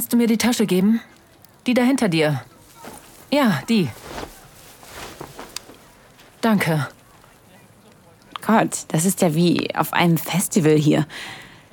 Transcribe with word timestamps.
kannst 0.00 0.14
du 0.14 0.16
mir 0.16 0.28
die 0.28 0.38
Tasche 0.38 0.64
geben? 0.64 1.02
Die 1.66 1.74
da 1.74 1.82
hinter 1.82 2.08
dir. 2.08 2.40
Ja, 3.30 3.60
die. 3.68 3.90
Danke. 6.40 6.88
Gott, 8.40 8.86
das 8.88 9.04
ist 9.04 9.20
ja 9.20 9.34
wie 9.34 9.74
auf 9.74 9.92
einem 9.92 10.16
Festival 10.16 10.72
hier. 10.72 11.06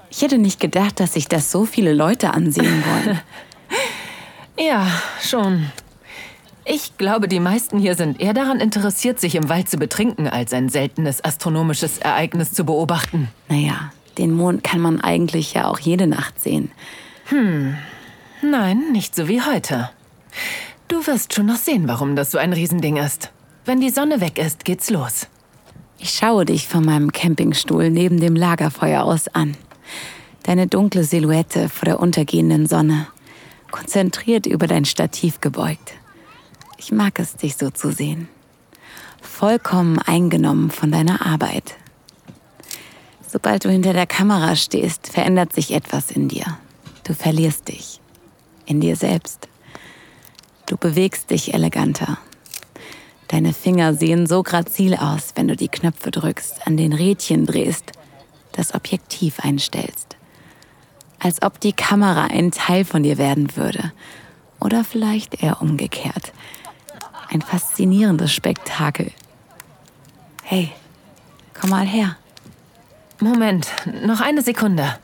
Ich 0.10 0.22
hätte 0.24 0.40
nicht 0.40 0.60
gedacht, 0.60 1.00
dass 1.00 1.14
sich 1.14 1.30
das 1.30 1.54
so 1.54 1.64
viele 1.64 1.94
Leute 1.94 2.34
ansehen 2.34 2.84
wollen. 2.84 3.22
ja, 4.60 4.86
schon. 5.22 5.72
Ich 6.66 6.98
glaube, 6.98 7.30
die 7.30 7.40
meisten 7.40 7.80
hier 7.80 7.96
sind 7.96 8.20
eher 8.20 8.34
daran 8.34 8.60
interessiert, 8.60 9.22
sich 9.22 9.36
im 9.36 9.48
Wald 9.48 9.70
zu 9.70 9.78
betrinken, 9.78 10.28
als 10.28 10.52
ein 10.52 10.68
seltenes 10.68 11.24
astronomisches 11.24 12.00
Ereignis 12.00 12.52
zu 12.52 12.66
beobachten. 12.66 13.30
Naja, 13.48 13.94
den 14.18 14.32
Mond 14.34 14.66
kann 14.66 14.82
man 14.82 15.00
eigentlich 15.00 15.54
ja 15.54 15.70
auch 15.70 15.80
jede 15.80 16.08
Nacht 16.08 16.42
sehen. 16.42 16.72
Hm, 17.30 17.78
nein, 18.42 18.92
nicht 18.92 19.16
so 19.16 19.28
wie 19.28 19.42
heute. 19.42 19.90
Du 20.88 21.06
wirst 21.06 21.34
schon 21.34 21.48
noch 21.48 21.58
sehen, 21.58 21.88
warum 21.88 22.16
das 22.16 22.32
so 22.32 22.38
ein 22.38 22.54
Riesending 22.54 22.98
ist. 22.98 23.32
Wenn 23.66 23.82
die 23.82 23.90
Sonne 23.90 24.22
weg 24.22 24.38
ist, 24.38 24.64
geht's 24.64 24.90
los. 24.90 25.28
Ich 26.00 26.12
schaue 26.12 26.46
dich 26.46 26.68
von 26.68 26.86
meinem 26.86 27.12
Campingstuhl 27.12 27.90
neben 27.90 28.20
dem 28.20 28.36
Lagerfeuer 28.36 29.04
aus 29.04 29.28
an. 29.28 29.58
Deine 30.44 30.68
dunkle 30.68 31.04
Silhouette 31.04 31.68
vor 31.68 31.86
der 31.86 32.00
untergehenden 32.00 32.68
Sonne, 32.68 33.08
konzentriert 33.72 34.46
über 34.46 34.68
dein 34.68 34.86
Stativ 34.86 35.42
gebeugt. 35.42 35.94
Ich 36.78 36.92
mag 36.92 37.20
es, 37.20 37.36
dich 37.36 37.58
so 37.58 37.70
zu 37.70 37.92
sehen. 37.92 38.30
Vollkommen 39.22 40.00
eingenommen 40.00 40.72
von 40.72 40.92
deiner 40.92 41.26
Arbeit. 41.26 41.76
Sobald 43.28 43.66
du 43.66 43.70
hinter 43.70 43.94
der 43.94 44.08
Kamera 44.08 44.56
stehst, 44.56 45.08
verändert 45.08 45.52
sich 45.52 45.72
etwas 45.74 46.12
in 46.12 46.30
dir. 46.30 46.58
Du 47.04 47.14
verlierst 47.14 47.68
dich. 47.68 48.00
In 48.68 48.82
dir 48.82 48.98
selbst. 48.98 49.48
Du 50.66 50.76
bewegst 50.76 51.32
dich 51.32 51.54
eleganter. 51.54 52.18
Deine 53.30 53.54
Finger 53.54 53.94
sehen 53.94 54.28
so 54.28 54.44
grazil 54.44 54.96
aus, 54.96 55.32
wenn 55.36 55.48
du 55.48 55.56
die 55.56 55.70
Knöpfe 55.70 56.12
drückst, 56.12 56.68
an 56.68 56.76
den 56.76 56.92
Rädchen 56.92 57.46
drehst, 57.46 57.94
das 58.52 58.76
Objektiv 58.76 59.40
einstellst. 59.40 60.18
Als 61.20 61.42
ob 61.42 61.62
die 61.62 61.72
Kamera 61.72 62.26
ein 62.26 62.52
Teil 62.52 62.84
von 62.84 63.04
dir 63.04 63.18
werden 63.18 63.56
würde. 63.56 63.94
Oder 64.60 64.84
vielleicht 64.84 65.42
eher 65.42 65.62
umgekehrt. 65.62 66.34
Ein 67.30 67.42
faszinierendes 67.42 68.34
Spektakel. 68.34 69.12
Hey, 70.44 70.72
komm 71.60 71.70
mal 71.70 71.88
her. 71.88 72.18
Moment, 73.20 73.68
noch 74.06 74.20
eine 74.20 74.42
Sekunde. 74.42 74.98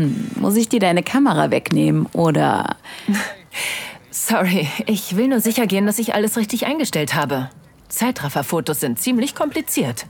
Hm, 0.00 0.30
muss 0.36 0.56
ich 0.56 0.68
dir 0.68 0.80
deine 0.80 1.02
Kamera 1.02 1.50
wegnehmen 1.50 2.06
oder... 2.12 2.76
Sorry, 4.10 4.68
ich 4.86 5.16
will 5.16 5.28
nur 5.28 5.40
sicher 5.40 5.66
gehen, 5.66 5.86
dass 5.86 5.98
ich 5.98 6.14
alles 6.14 6.36
richtig 6.36 6.66
eingestellt 6.66 7.14
habe. 7.14 7.50
Zeitrafferfotos 7.88 8.80
sind 8.80 8.98
ziemlich 8.98 9.34
kompliziert. 9.34 10.06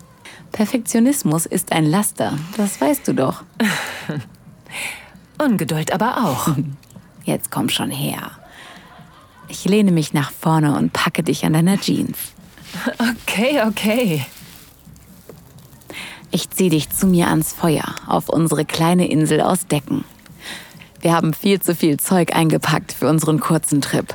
Perfektionismus 0.53 1.45
ist 1.45 1.73
ein 1.73 1.87
Laster, 1.87 2.39
das 2.57 2.81
weißt 2.81 3.09
du 3.09 3.15
doch. 3.15 3.43
Ungeduld 5.39 5.93
aber 5.93 6.25
auch. 6.25 6.55
Jetzt 7.25 7.51
komm 7.51 7.69
schon 7.69 7.91
her. 7.91 8.31
Ich 9.49 9.65
lehne 9.65 9.91
mich 9.91 10.13
nach 10.13 10.31
vorne 10.31 10.77
und 10.77 10.93
packe 10.93 11.23
dich 11.23 11.45
an 11.45 11.55
deiner 11.55 11.79
Jeans. 11.81 12.17
Okay, 12.99 13.61
okay. 13.67 14.25
Ich 16.33 16.49
ziehe 16.49 16.71
dich 16.71 16.91
zu 16.91 17.09
mir 17.09 17.29
ans 17.29 17.53
Feuer, 17.53 17.85
auf 18.07 18.29
unsere 18.29 18.65
kleine 18.65 19.11
Insel 19.11 19.41
aus 19.41 19.67
Decken. 19.67 20.05
Wir 21.01 21.13
haben 21.13 21.35
viel 21.35 21.61
zu 21.61 21.75
viel 21.75 21.99
Zeug 21.99 22.37
eingepackt 22.37 22.93
für 22.93 23.09
unseren 23.09 23.41
kurzen 23.41 23.81
Trip. 23.81 24.07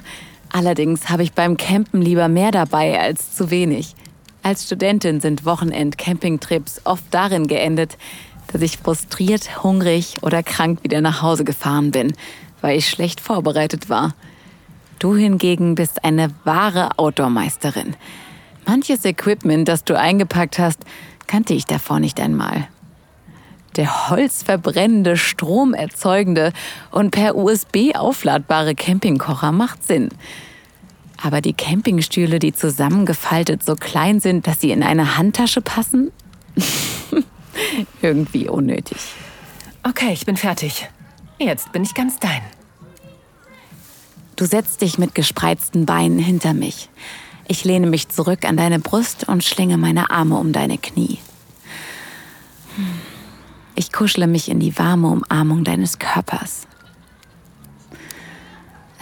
Allerdings 0.50 1.10
habe 1.10 1.24
ich 1.24 1.34
beim 1.34 1.58
Campen 1.58 2.02
lieber 2.02 2.30
mehr 2.30 2.52
dabei 2.52 3.02
als 3.02 3.36
zu 3.36 3.50
wenig. 3.50 3.96
Als 4.44 4.66
Studentin 4.66 5.20
sind 5.20 5.44
Wochenend-Campingtrips 5.44 6.82
oft 6.86 7.04
darin 7.12 7.48
geendet, 7.48 7.98
dass 8.48 8.62
ich 8.62 8.78
frustriert, 8.78 9.64
hungrig 9.64 10.16
oder 10.22 10.42
krank 10.42 10.84
wieder 10.84 11.02
nach 11.02 11.22
Hause 11.22 11.44
gefahren 11.44 11.92
bin, 11.92 12.14
weil 12.62 12.78
ich 12.78 12.88
schlecht 12.88 13.20
vorbereitet 13.20 13.90
war. 13.90 14.14
Du 15.00 15.18
hingegen 15.18 15.76
bist 15.76 16.06
eine 16.06 16.30
wahre 16.46 16.98
Outdoor-Meisterin. 16.98 17.98
Manches 18.66 19.04
Equipment, 19.04 19.68
das 19.68 19.84
du 19.84 20.00
eingepackt 20.00 20.60
hast, 20.60 20.80
kannte 21.28 21.54
ich 21.54 21.66
davor 21.66 22.00
nicht 22.00 22.20
einmal. 22.20 22.68
Der 23.76 24.10
holzverbrennende, 24.10 25.18
stromerzeugende 25.18 26.54
und 26.92 27.12
per 27.12 27.36
USB 27.36 27.94
aufladbare 27.94 28.74
Campingkocher 28.74 29.52
macht 29.52 29.84
Sinn. 29.84 30.10
Aber 31.22 31.42
die 31.42 31.54
Campingstühle, 31.54 32.40
die 32.40 32.54
zusammengefaltet 32.54 33.64
so 33.64 33.76
klein 33.76 34.20
sind, 34.20 34.48
dass 34.48 34.62
sie 34.62 34.72
in 34.72 34.84
eine 34.84 35.18
Handtasche 35.18 35.62
passen? 35.62 36.12
Irgendwie 38.02 38.48
unnötig. 38.48 38.98
Okay, 39.84 40.12
ich 40.14 40.26
bin 40.26 40.38
fertig. 40.38 40.90
Jetzt 41.38 41.72
bin 41.72 41.84
ich 41.84 41.94
ganz 41.94 42.20
dein. 42.20 42.42
Du 44.36 44.46
setzt 44.46 44.82
dich 44.82 44.98
mit 44.98 45.16
gespreizten 45.16 45.86
Beinen 45.86 46.20
hinter 46.20 46.54
mich. 46.54 46.90
Ich 47.48 47.64
lehne 47.64 47.88
mich 47.88 48.10
zurück 48.10 48.46
an 48.46 48.58
deine 48.58 48.80
Brust 48.80 49.28
und 49.28 49.44
schlinge 49.44 49.78
meine 49.78 50.10
Arme 50.10 50.38
um 50.38 50.52
deine 50.52 50.78
Knie. 50.78 51.20
Ich 53.76 53.92
kuschle 53.92 54.28
mich 54.28 54.50
in 54.50 54.60
die 54.60 54.78
warme 54.78 55.10
Umarmung 55.10 55.64
deines 55.64 56.00
Körpers. 56.00 56.68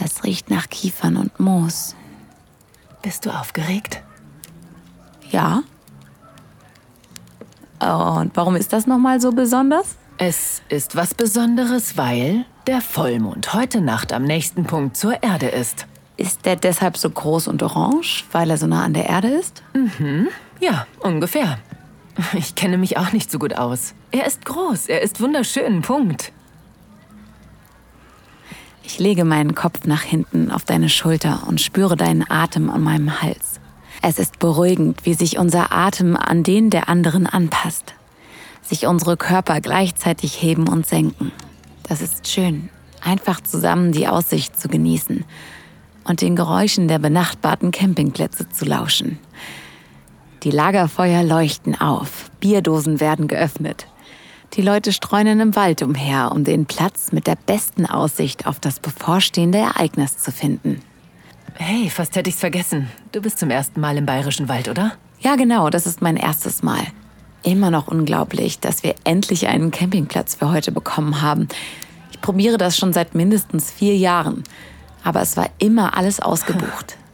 Es 0.04 0.24
riecht 0.24 0.50
nach 0.50 0.70
Kiefern 0.70 1.18
und 1.18 1.40
Moos. 1.40 1.96
Bist 3.02 3.26
du 3.26 3.30
aufgeregt? 3.30 4.02
Ja. 5.30 5.64
Und 7.80 8.32
warum 8.36 8.56
ist 8.56 8.74
das 8.74 8.88
nochmal 8.88 9.22
so 9.22 9.32
besonders? 9.32 9.96
Es 10.18 10.62
ist 10.70 10.96
was 10.96 11.14
Besonderes, 11.14 11.98
weil 11.98 12.46
der 12.68 12.82
Vollmond 12.82 13.54
heute 13.54 13.82
Nacht 13.82 14.14
am 14.14 14.24
nächsten 14.24 14.64
Punkt 14.66 14.96
zur 14.96 15.22
Erde 15.22 15.48
ist. 15.48 15.86
Ist 16.16 16.46
der 16.46 16.56
deshalb 16.56 16.98
so 16.98 17.10
groß 17.10 17.48
und 17.48 17.64
orange, 17.64 18.26
weil 18.32 18.50
er 18.50 18.58
so 18.58 18.68
nah 18.68 18.84
an 18.84 18.94
der 18.94 19.10
Erde 19.10 19.30
ist? 19.30 19.64
Mhm, 19.74 20.28
ja, 20.60 20.86
ungefähr. 21.00 21.58
Ich 22.34 22.54
kenne 22.54 22.78
mich 22.78 22.98
auch 22.98 23.12
nicht 23.12 23.32
so 23.32 23.40
gut 23.40 23.56
aus. 23.56 23.96
Er 24.12 24.28
ist 24.28 24.46
groß, 24.46 24.88
er 24.88 25.02
ist 25.02 25.20
wunderschön, 25.20 25.82
Punkt. 25.82 26.32
Ich 28.84 29.00
lege 29.00 29.26
meinen 29.26 29.56
Kopf 29.56 29.86
nach 29.86 30.04
hinten 30.04 30.52
auf 30.52 30.66
deine 30.66 30.90
Schulter 30.90 31.44
und 31.48 31.60
spüre 31.60 31.96
deinen 31.96 32.30
Atem 32.30 32.70
an 32.70 32.84
meinem 32.84 33.22
Hals. 33.22 33.60
Es 34.04 34.20
ist 34.20 34.38
beruhigend, 34.38 35.06
wie 35.06 35.16
sich 35.16 35.40
unser 35.40 35.72
Atem 35.72 36.16
an 36.16 36.44
den 36.44 36.70
der 36.70 36.90
anderen 36.90 37.26
anpasst. 37.26 37.96
Sich 38.62 38.86
unsere 38.86 39.18
Körper 39.18 39.62
gleichzeitig 39.62 40.40
heben 40.40 40.68
und 40.68 40.86
senken. 40.86 41.32
Das 41.88 42.02
ist 42.02 42.28
schön, 42.28 42.70
einfach 43.02 43.42
zusammen 43.42 43.92
die 43.92 44.08
Aussicht 44.08 44.60
zu 44.60 44.68
genießen 44.68 45.26
und 46.04 46.22
den 46.22 46.36
Geräuschen 46.36 46.88
der 46.88 47.00
benachbarten 47.00 47.72
Campingplätze 47.72 48.50
zu 48.50 48.66
lauschen. 48.66 49.20
Die 50.44 50.52
Lagerfeuer 50.52 51.24
leuchten 51.24 51.80
auf, 51.80 52.30
Bierdosen 52.40 53.00
werden 53.00 53.28
geöffnet. 53.28 53.88
Die 54.56 54.62
Leute 54.62 54.94
streunen 54.94 55.40
im 55.40 55.56
Wald 55.56 55.82
umher, 55.82 56.32
um 56.32 56.44
den 56.44 56.66
Platz 56.66 57.12
mit 57.12 57.26
der 57.26 57.36
besten 57.36 57.86
Aussicht 57.86 58.46
auf 58.46 58.60
das 58.60 58.80
bevorstehende 58.80 59.58
Ereignis 59.58 60.18
zu 60.18 60.32
finden. 60.32 60.82
Hey, 61.56 61.90
fast 61.90 62.16
hätte 62.16 62.30
ich's 62.30 62.40
vergessen. 62.40 62.90
Du 63.12 63.22
bist 63.22 63.40
zum 63.40 63.50
ersten 63.50 63.80
Mal 63.80 63.98
im 63.98 64.06
Bayerischen 64.06 64.50
Wald, 64.50 64.70
oder? 64.70 64.94
Ja, 65.22 65.36
genau, 65.38 65.70
das 65.70 65.88
ist 65.88 66.02
mein 66.02 66.18
erstes 66.18 66.62
Mal. 66.62 66.82
Immer 67.44 67.72
noch 67.72 67.88
unglaublich, 67.88 68.60
dass 68.60 68.84
wir 68.84 68.96
endlich 69.06 69.48
einen 69.48 69.72
Campingplatz 69.72 70.36
für 70.36 70.52
heute 70.52 70.72
bekommen 70.72 71.22
haben. 71.22 71.48
Ich 72.12 72.22
probiere 72.22 72.58
das 72.58 72.78
schon 72.78 72.94
seit 72.94 73.16
mindestens 73.16 73.72
vier 73.72 73.96
Jahren. 73.96 74.44
Aber 75.04 75.22
es 75.22 75.38
war 75.38 75.50
immer 75.60 75.98
alles 75.98 76.20
ausgebucht. 76.20 76.98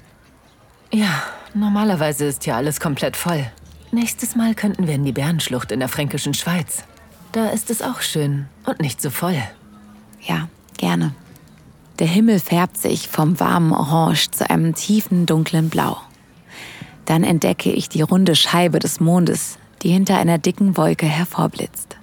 Ja, 0.92 1.22
normalerweise 1.54 2.26
ist 2.26 2.48
ja 2.48 2.56
alles 2.56 2.80
komplett 2.80 3.16
voll. 3.16 3.46
Nächstes 3.92 4.36
Mal 4.36 4.56
könnten 4.56 4.88
wir 4.88 4.96
in 4.96 5.06
die 5.06 5.12
Bärenschlucht 5.12 5.72
in 5.72 5.80
der 5.80 5.88
fränkischen 5.88 6.34
Schweiz. 6.34 6.84
Da 7.32 7.50
ist 7.50 7.70
es 7.70 7.84
auch 7.84 8.02
schön 8.02 8.48
und 8.66 8.80
nicht 8.82 9.00
so 9.00 9.12
voll. 9.12 9.38
Ja, 10.22 10.48
gerne. 10.78 11.14
Der 12.00 12.08
Himmel 12.08 12.40
färbt 12.40 12.78
sich 12.78 13.08
vom 13.08 13.40
warmen 13.40 13.72
Orange 13.72 14.32
zu 14.32 14.50
einem 14.50 14.74
tiefen, 14.74 15.28
dunklen 15.28 15.70
Blau. 15.70 15.98
Dann 17.06 17.24
entdecke 17.24 17.72
ich 17.72 17.90
die 17.90 18.02
runde 18.02 18.36
Scheibe 18.36 18.80
des 18.80 19.00
Mondes, 19.00 19.58
die 19.82 19.90
hinter 19.90 20.18
einer 20.18 20.38
dicken 20.38 20.78
Wolke 20.78 21.06
hervorblitzt. 21.06 21.98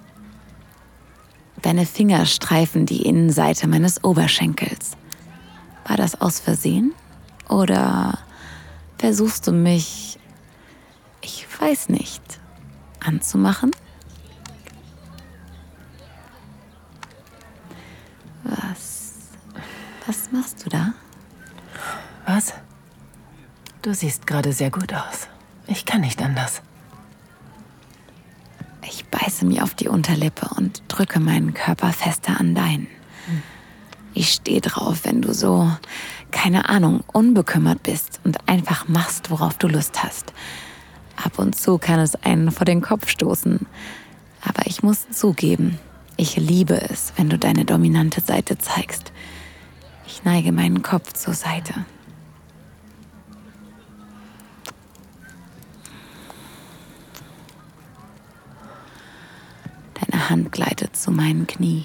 Deine 1.63 1.87
Finger 1.87 2.27
streifen 2.27 2.87
die 2.87 3.03
Innenseite 3.03 3.67
meines 3.67 4.05
Oberschenkels. 4.05 4.93
War 5.87 5.97
das 5.97 6.21
aus 6.21 6.41
Versehen? 6.41 6.95
Oder 7.49 8.19
versuchst 8.99 9.47
du 9.47 9.53
mich, 9.53 10.19
ich 11.21 11.47
weiß 11.61 11.89
nicht, 11.91 12.23
anzumachen? 13.01 13.71
Was 18.43 19.15
Was 20.07 20.31
machst 20.31 20.65
du 20.65 20.71
da? 20.71 20.93
Was? 22.27 22.55
Du 23.83 23.93
siehst 23.95 24.27
gerade 24.27 24.53
sehr 24.53 24.71
gut 24.71 24.93
aus. 24.93 25.29
Ich 25.67 25.85
kann 25.85 26.01
nicht 26.01 26.23
anders. 26.23 26.63
Ich 28.89 29.05
beiße 29.07 29.45
mir 29.45 29.65
auf 29.65 29.75
die 29.75 29.89
Unterlippe 29.89 30.49
und 30.57 30.83
drücke 30.89 31.19
meinen 31.21 31.55
Körper 31.55 31.93
fester 31.93 32.39
an 32.39 32.55
deinen. 32.55 32.87
Ich 34.19 34.33
stehe 34.33 34.63
drauf, 34.63 35.01
wenn 35.03 35.21
du 35.21 35.35
so, 35.35 35.71
keine 36.31 36.71
Ahnung, 36.71 37.05
unbekümmert 37.13 37.83
bist 37.83 38.19
und 38.25 38.49
einfach 38.49 38.89
machst, 38.89 39.31
worauf 39.31 39.59
du 39.59 39.69
Lust 39.69 40.03
hast. 40.03 40.33
Ab 41.23 41.39
und 41.39 41.55
zu 41.55 41.77
kann 41.77 42.01
es 42.01 42.15
einen 42.25 42.51
vor 42.51 42.65
den 42.65 42.81
Kopf 42.81 43.11
stoßen. 43.11 43.67
Aber 44.41 44.65
ich 44.65 44.83
muss 44.83 45.11
zugeben, 45.11 45.79
ich 46.17 46.37
liebe 46.37 46.81
es, 46.81 47.13
wenn 47.17 47.29
du 47.29 47.39
deine 47.39 47.67
dominante 47.67 48.23
Seite 48.23 48.57
zeigst. 48.57 49.13
Ich 50.07 50.25
neige 50.25 50.51
meinen 50.51 50.81
Kopf 50.81 51.13
zur 51.13 51.35
Seite. 51.35 51.85
Deine 59.93 60.31
Hand 60.31 60.53
gleitet 60.53 60.97
zu 60.97 61.11
meinen 61.11 61.47
Knie 61.47 61.85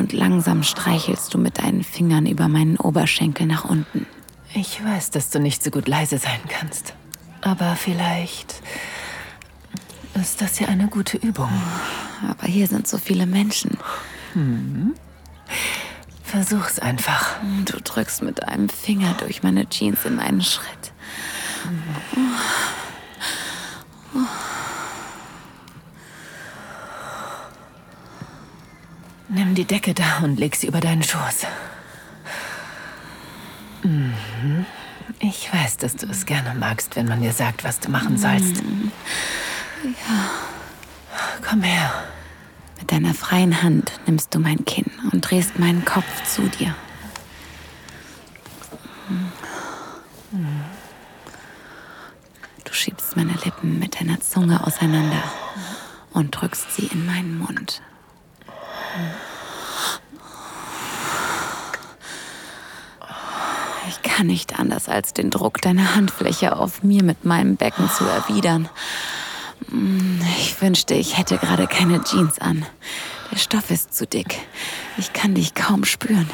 und 0.00 0.12
langsam 0.14 0.62
streichelst 0.62 1.32
du 1.34 1.38
mit 1.38 1.58
deinen 1.58 1.84
Fingern 1.84 2.26
über 2.26 2.48
meinen 2.48 2.78
Oberschenkel 2.78 3.46
nach 3.46 3.66
unten. 3.66 4.06
Ich 4.54 4.82
weiß, 4.82 5.10
dass 5.10 5.30
du 5.30 5.38
nicht 5.38 5.62
so 5.62 5.70
gut 5.70 5.86
leise 5.86 6.18
sein 6.18 6.40
kannst. 6.48 6.94
Aber 7.42 7.76
vielleicht 7.76 8.62
ist 10.14 10.40
das 10.40 10.58
ja 10.58 10.68
eine 10.68 10.88
gute 10.88 11.18
Übung. 11.18 11.50
Aber 12.28 12.46
hier 12.46 12.66
sind 12.66 12.88
so 12.88 12.98
viele 12.98 13.26
Menschen. 13.26 13.78
Hm. 14.32 14.94
Versuch's 16.24 16.78
einfach. 16.78 17.36
Du 17.66 17.78
drückst 17.80 18.22
mit 18.22 18.48
einem 18.48 18.68
Finger 18.68 19.14
durch 19.18 19.42
meine 19.42 19.68
Jeans 19.68 20.04
in 20.04 20.18
einen 20.18 20.42
Schritt. 20.42 20.92
Nimm 29.32 29.54
die 29.54 29.64
Decke 29.64 29.94
da 29.94 30.18
und 30.24 30.40
leg 30.40 30.56
sie 30.56 30.66
über 30.66 30.80
deinen 30.80 31.04
Schoß. 31.04 31.46
Mhm. 33.84 34.66
Ich 35.20 35.52
weiß, 35.52 35.76
dass 35.76 35.94
du 35.94 36.06
es 36.06 36.26
gerne 36.26 36.54
magst, 36.58 36.96
wenn 36.96 37.06
man 37.06 37.20
dir 37.20 37.32
sagt, 37.32 37.62
was 37.62 37.78
du 37.78 37.90
machen 37.90 38.18
sollst. 38.18 38.56
Ja. 39.84 40.30
Komm 41.48 41.62
her. 41.62 41.92
Mit 42.80 42.90
deiner 42.90 43.14
freien 43.14 43.62
Hand 43.62 43.92
nimmst 44.06 44.34
du 44.34 44.40
mein 44.40 44.64
Kinn 44.64 44.90
und 45.12 45.20
drehst 45.20 45.58
meinen 45.60 45.84
Kopf 45.84 46.24
zu 46.24 46.42
dir. 46.48 46.74
Du 52.64 52.72
schiebst 52.72 53.16
meine 53.16 53.34
Lippen 53.44 53.78
mit 53.78 54.00
deiner 54.00 54.20
Zunge 54.20 54.66
auseinander 54.66 55.22
und 56.12 56.32
drückst 56.32 56.74
sie 56.74 56.86
in 56.86 57.06
meinen 57.06 57.38
Mund. 57.38 57.80
Ich 63.88 64.02
kann 64.02 64.26
nicht 64.26 64.58
anders, 64.58 64.88
als 64.88 65.12
den 65.14 65.30
Druck 65.30 65.60
deiner 65.60 65.94
Handfläche 65.94 66.56
auf 66.56 66.82
mir 66.82 67.02
mit 67.02 67.24
meinem 67.24 67.56
Becken 67.56 67.88
zu 67.90 68.04
erwidern. 68.04 68.68
Ich 70.38 70.60
wünschte, 70.60 70.94
ich 70.94 71.18
hätte 71.18 71.38
gerade 71.38 71.66
keine 71.66 72.02
Jeans 72.02 72.38
an. 72.38 72.64
Der 73.30 73.36
Stoff 73.36 73.70
ist 73.70 73.94
zu 73.94 74.06
dick. 74.06 74.38
Ich 74.96 75.12
kann 75.12 75.34
dich 75.34 75.54
kaum 75.54 75.84
spüren. 75.84 76.28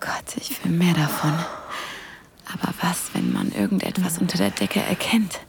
Gott, 0.00 0.36
ich 0.36 0.62
will 0.64 0.72
mehr 0.72 0.94
davon. 0.94 1.32
Aber 2.52 2.74
was, 2.82 3.14
wenn 3.14 3.32
man 3.32 3.52
irgendetwas 3.52 4.18
unter 4.18 4.38
der 4.38 4.50
Decke 4.50 4.80
erkennt? 4.80 5.40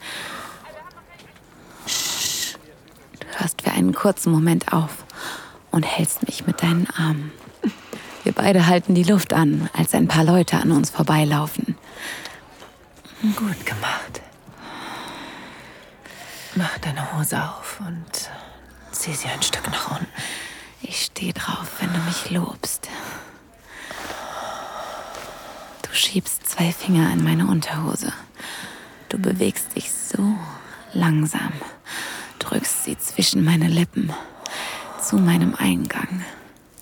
Du 3.19 3.39
hörst 3.39 3.61
für 3.61 3.71
einen 3.71 3.93
kurzen 3.93 4.31
Moment 4.31 4.71
auf 4.71 5.04
und 5.75 5.83
hältst 5.83 6.25
mich 6.25 6.47
mit 6.47 6.63
deinen 6.63 6.87
Armen. 6.89 7.33
Wir 8.23 8.31
beide 8.31 8.65
halten 8.65 8.95
die 8.95 9.03
Luft 9.03 9.33
an, 9.33 9.69
als 9.73 9.93
ein 9.93 10.07
paar 10.07 10.23
Leute 10.23 10.57
an 10.57 10.71
uns 10.71 10.89
vorbeilaufen. 10.89 11.75
Gut 13.35 13.65
gemacht. 13.65 14.21
Mach 16.55 16.77
deine 16.77 17.13
Hose 17.13 17.43
auf 17.43 17.81
und 17.85 18.29
zieh 18.91 19.13
sie 19.13 19.27
ein 19.27 19.41
Stück 19.41 19.69
nach 19.69 19.91
unten. 19.91 20.07
Ich 20.81 21.01
stehe 21.03 21.33
drauf, 21.33 21.67
wenn 21.81 21.91
du 21.91 21.99
mich 21.99 22.29
lobst. 22.31 22.87
Du 25.81 25.93
schiebst 25.93 26.47
zwei 26.47 26.71
Finger 26.71 27.11
in 27.11 27.21
meine 27.21 27.47
Unterhose. 27.47 28.13
Du 29.09 29.17
bewegst 29.17 29.75
dich 29.75 29.91
so 29.91 30.37
langsam, 30.93 31.51
drückst 32.39 32.85
sie 32.85 32.97
zwischen 32.97 33.43
meine 33.43 33.67
Lippen 33.67 34.13
zu 35.05 35.17
meinem 35.17 35.53
Eingang. 35.53 36.25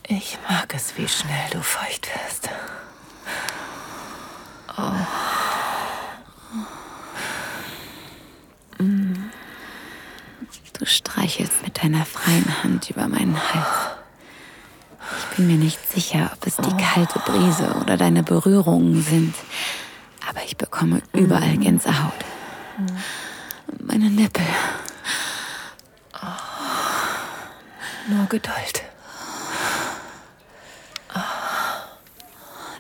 Ich 0.08 0.38
mag 0.50 0.74
es, 0.74 0.98
wie 0.98 1.08
schnell 1.10 1.50
du 1.52 1.62
feucht 1.62 2.08
wirst. 2.08 2.50
Oh. 4.78 4.92
Du 10.80 10.86
streichelst 10.86 11.64
mit 11.64 11.84
deiner 11.84 12.06
freien 12.06 12.64
Hand 12.64 12.90
über 12.90 13.08
meinen 13.10 13.38
Hals. 13.38 13.98
Ich 15.20 15.36
bin 15.36 15.48
mir 15.48 15.58
nicht 15.58 15.92
sicher, 15.92 16.32
ob 16.34 16.48
es 16.48 16.56
die 16.56 16.78
kalte 16.78 17.20
Brise 17.20 17.76
oder 17.82 17.98
deine 17.98 18.24
Berührungen 18.24 19.04
sind, 19.04 19.36
aber 20.30 20.44
ich 20.46 20.56
bekomme 20.56 21.02
überall 21.12 21.58
Gänsehaut. 21.58 22.14
Meine 23.80 24.10
Nippel. 24.10 24.46
Nur 28.08 28.26
Geduld. 28.28 28.84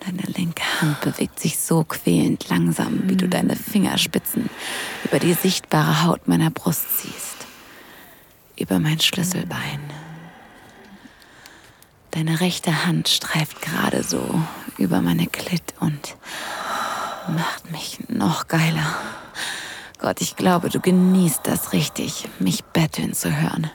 Deine 0.05 0.23
linke 0.35 0.63
Hand 0.81 0.99
bewegt 0.99 1.39
sich 1.39 1.57
so 1.57 1.85
quälend 1.85 2.49
langsam, 2.49 3.03
wie 3.07 3.15
du 3.15 3.29
deine 3.29 3.55
Fingerspitzen 3.55 4.49
über 5.05 5.19
die 5.19 5.33
sichtbare 5.33 6.03
Haut 6.03 6.27
meiner 6.27 6.49
Brust 6.49 6.99
ziehst. 6.99 7.47
Über 8.57 8.79
mein 8.79 8.99
Schlüsselbein. 8.99 9.79
Deine 12.11 12.41
rechte 12.41 12.85
Hand 12.85 13.07
streift 13.07 13.61
gerade 13.61 14.03
so 14.03 14.41
über 14.77 15.01
meine 15.01 15.27
Klit 15.27 15.73
und 15.79 16.17
macht 17.29 17.71
mich 17.71 17.99
noch 18.09 18.49
geiler. 18.49 18.95
Gott, 19.99 20.19
ich 20.19 20.35
glaube, 20.35 20.69
du 20.69 20.81
genießt 20.81 21.41
das 21.43 21.71
richtig, 21.71 22.27
mich 22.39 22.65
betteln 22.65 23.13
zu 23.13 23.33
hören. 23.33 23.71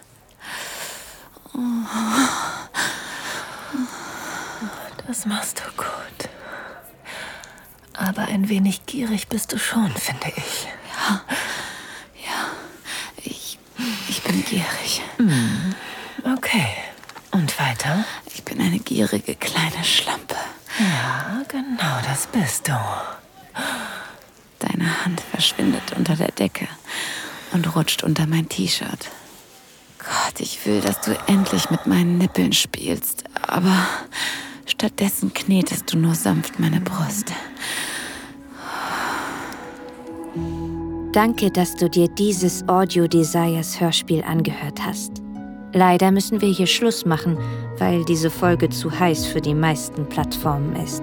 Das 5.08 5.24
machst 5.24 5.60
du 5.60 5.82
gut. 5.82 6.28
Aber 7.94 8.26
ein 8.26 8.50
wenig 8.50 8.84
gierig 8.84 9.28
bist 9.28 9.52
du 9.52 9.58
schon, 9.58 9.90
finde 9.92 10.30
ich. 10.36 10.68
Ja, 10.92 11.22
ja, 12.26 13.24
ich, 13.24 13.58
ich 14.10 14.22
bin 14.22 14.44
gierig. 14.44 15.00
Hm. 15.16 15.74
Okay. 16.36 16.74
Und 17.30 17.58
weiter? 17.58 18.04
Ich 18.34 18.44
bin 18.44 18.60
eine 18.60 18.80
gierige 18.80 19.34
kleine 19.34 19.82
Schlampe. 19.82 20.36
Ja, 20.78 21.42
genau, 21.48 22.00
das 22.04 22.26
bist 22.26 22.68
du. 22.68 22.78
Deine 24.58 25.06
Hand 25.06 25.22
verschwindet 25.22 25.92
unter 25.96 26.16
der 26.16 26.32
Decke 26.32 26.68
und 27.52 27.74
rutscht 27.74 28.02
unter 28.02 28.26
mein 28.26 28.50
T-Shirt. 28.50 29.08
Gott, 29.98 30.40
ich 30.40 30.66
will, 30.66 30.82
dass 30.82 31.00
du 31.00 31.18
endlich 31.26 31.70
mit 31.70 31.86
meinen 31.86 32.18
Nippeln 32.18 32.52
spielst, 32.52 33.24
aber 33.40 33.86
stattdessen 34.68 35.32
knetest 35.32 35.92
du 35.92 35.98
nur 35.98 36.14
sanft 36.14 36.60
meine 36.60 36.80
Brust. 36.80 37.32
Danke, 41.12 41.50
dass 41.50 41.74
du 41.74 41.88
dir 41.88 42.08
dieses 42.08 42.68
Audio 42.68 43.08
Desires 43.08 43.80
Hörspiel 43.80 44.22
angehört 44.22 44.84
hast. 44.84 45.22
Leider 45.72 46.10
müssen 46.10 46.40
wir 46.40 46.48
hier 46.48 46.66
Schluss 46.66 47.04
machen, 47.04 47.36
weil 47.78 48.04
diese 48.04 48.30
Folge 48.30 48.68
zu 48.68 48.90
heiß 48.90 49.26
für 49.26 49.40
die 49.40 49.54
meisten 49.54 50.08
Plattformen 50.08 50.76
ist. 50.76 51.02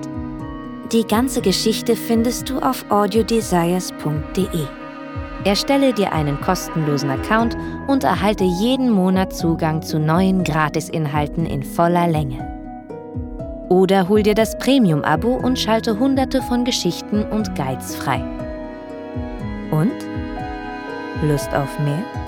Die 0.92 1.04
ganze 1.04 1.42
Geschichte 1.42 1.96
findest 1.96 2.50
du 2.50 2.60
auf 2.60 2.90
audiodesires.de. 2.90 4.68
Erstelle 5.44 5.94
dir 5.94 6.14
einen 6.14 6.40
kostenlosen 6.42 7.10
Account 7.10 7.58
und 7.88 8.04
erhalte 8.04 8.44
jeden 8.44 8.90
Monat 8.90 9.36
Zugang 9.36 9.82
zu 9.82 10.00
neuen 10.00 10.44
Gratisinhalten 10.44 11.46
in 11.46 11.64
voller 11.64 12.08
Länge. 12.08 12.55
Oder 13.70 14.08
hol 14.10 14.22
dir 14.22 14.36
das 14.36 14.58
Premium-Abo 14.58 15.36
und 15.36 15.60
schalte 15.60 15.98
hunderte 16.00 16.42
von 16.42 16.66
Geschichten 16.66 17.24
und 17.24 17.56
Guides 17.56 17.96
frei. 17.96 18.22
Und? 19.72 19.92
Lust 21.24 21.54
auf 21.54 21.80
mehr? 21.80 22.25